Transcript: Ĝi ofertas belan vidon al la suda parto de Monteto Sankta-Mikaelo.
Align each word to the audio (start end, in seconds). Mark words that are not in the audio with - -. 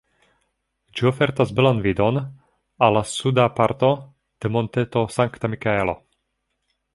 Ĝi 0.99 1.03
ofertas 1.09 1.51
belan 1.59 1.81
vidon 1.83 2.17
al 2.87 2.97
la 2.99 3.03
suda 3.11 3.45
parto 3.59 3.91
de 4.47 4.53
Monteto 4.57 5.05
Sankta-Mikaelo. 5.19 5.97